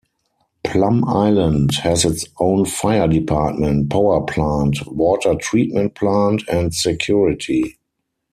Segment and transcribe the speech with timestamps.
[0.63, 7.77] Plum Island has its own fire department, power plant, water treatment plant and security.